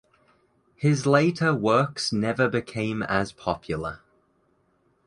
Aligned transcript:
His 0.73 1.05
later 1.05 1.53
works 1.53 2.11
never 2.11 2.49
became 2.49 3.03
as 3.03 3.31
popular. 3.31 3.99